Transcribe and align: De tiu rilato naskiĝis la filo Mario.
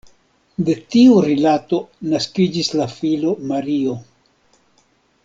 De 0.69 0.73
tiu 0.95 1.19
rilato 1.25 1.81
naskiĝis 2.13 2.71
la 2.79 2.89
filo 2.97 3.35
Mario. 3.53 3.95